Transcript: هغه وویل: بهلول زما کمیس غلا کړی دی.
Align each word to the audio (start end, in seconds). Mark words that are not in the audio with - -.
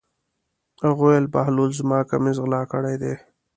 هغه 0.83 1.01
وویل: 1.03 1.25
بهلول 1.33 1.69
زما 1.79 1.99
کمیس 2.09 2.37
غلا 2.43 2.61
کړی 2.71 2.95
دی. 3.01 3.13